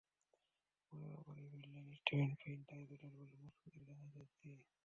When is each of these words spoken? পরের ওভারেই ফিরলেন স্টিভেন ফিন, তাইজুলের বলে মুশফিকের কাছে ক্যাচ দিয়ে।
পরের 0.85 1.11
ওভারেই 1.19 1.47
ফিরলেন 1.51 1.87
স্টিভেন 1.99 2.31
ফিন, 2.39 2.59
তাইজুলের 2.69 3.11
বলে 3.13 3.35
মুশফিকের 3.41 3.83
কাছে 3.87 4.07
ক্যাচ 4.13 4.29
দিয়ে। 4.41 4.59